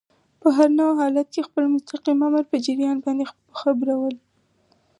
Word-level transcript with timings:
په 0.41 0.47
هر 0.57 0.69
نوع 0.79 0.91
حالت 1.01 1.27
کي 1.33 1.41
خپل 1.47 1.63
مستقیم 1.75 2.19
آمر 2.27 2.43
په 2.51 2.57
جریان 2.65 2.97
باندي 3.03 3.25
خبرول. 3.59 4.15